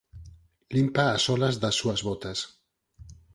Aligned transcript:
Limpa 0.75 1.05
as 1.09 1.21
solas 1.25 1.55
das 1.63 1.75
súas 1.81 2.01
botas. 2.07 2.39